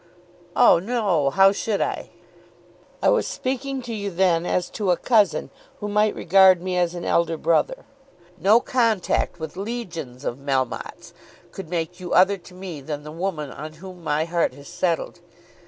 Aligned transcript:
"Oh 0.55 0.79
no; 0.79 1.29
how 1.29 1.51
should 1.51 1.79
I?" 1.79 2.09
"I 3.03 3.09
was 3.09 3.27
speaking 3.27 3.83
to 3.83 3.93
you 3.93 4.09
then 4.09 4.47
as 4.47 4.71
to 4.71 4.89
a 4.89 4.97
cousin 4.97 5.51
who 5.79 5.87
might 5.87 6.15
regard 6.15 6.59
me 6.59 6.75
as 6.75 6.95
an 6.95 7.05
elder 7.05 7.37
brother. 7.37 7.85
No 8.39 8.61
contact 8.61 9.39
with 9.39 9.55
legions 9.55 10.25
of 10.25 10.39
Melmottes 10.39 11.13
could 11.51 11.69
make 11.69 11.99
you 11.99 12.13
other 12.13 12.37
to 12.39 12.55
me 12.55 12.81
than 12.81 13.03
the 13.03 13.11
woman 13.11 13.51
on 13.51 13.73
whom 13.73 14.03
my 14.03 14.25
heart 14.25 14.55
has 14.55 14.67
settled. 14.67 15.19